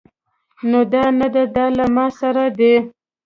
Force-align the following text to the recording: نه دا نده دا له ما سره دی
نه 0.71 0.81
دا 0.93 1.03
نده 1.19 1.43
دا 1.55 1.65
له 1.77 1.85
ما 1.95 2.07
سره 2.19 2.43
دی 2.57 2.73